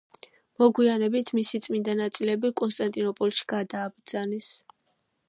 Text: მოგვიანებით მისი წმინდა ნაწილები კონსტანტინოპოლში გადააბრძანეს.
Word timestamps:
მოგვიანებით 0.61 1.29
მისი 1.39 1.61
წმინდა 1.67 1.95
ნაწილები 2.01 2.51
კონსტანტინოპოლში 2.63 3.47
გადააბრძანეს. 3.57 4.49